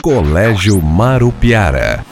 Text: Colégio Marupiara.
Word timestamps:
Colégio 0.00 0.80
Marupiara. 0.80 2.02